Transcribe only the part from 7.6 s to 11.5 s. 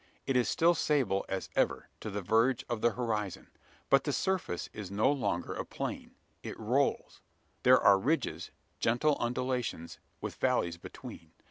There are ridges gentle undulations with valleys between.